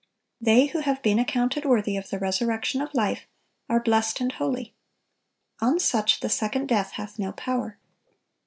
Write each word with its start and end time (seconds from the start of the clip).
(957) 0.43 0.43
They 0.67 0.71
who 0.71 0.79
have 0.79 1.03
been 1.03 1.19
"accounted 1.19 1.63
worthy" 1.63 1.95
of 1.95 2.09
the 2.09 2.17
resurrection 2.17 2.81
of 2.81 2.91
life, 2.95 3.27
are 3.69 3.79
"blessed 3.79 4.19
and 4.19 4.31
holy." 4.31 4.73
"On 5.59 5.79
such 5.79 6.21
the 6.21 6.29
second 6.29 6.67
death 6.67 6.93
hath 6.93 7.19
no 7.19 7.31
power." 7.33 7.77